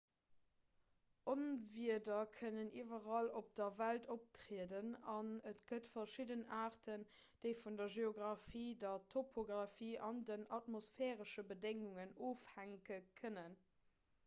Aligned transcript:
onwieder 1.31 2.27
kënnen 2.37 2.69
iwwerall 2.83 3.27
op 3.39 3.49
der 3.59 3.73
welt 3.81 4.07
optrieden 4.15 4.87
an 5.15 5.27
et 5.51 5.59
gëtt 5.71 5.89
verschidden 5.91 6.41
aarten 6.61 7.03
déi 7.45 7.53
vun 7.65 7.77
der 7.83 7.93
geografie 7.97 8.67
der 8.85 9.03
topografie 9.15 9.91
an 10.09 10.23
den 10.31 10.47
atmosphäresche 10.61 11.45
bedéngungen 11.53 12.15
ofhänke 12.31 12.99
kënnen 13.21 13.59